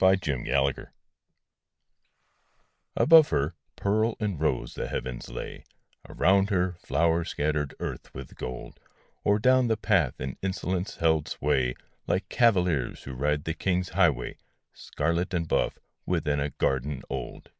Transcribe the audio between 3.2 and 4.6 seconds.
her, pearl and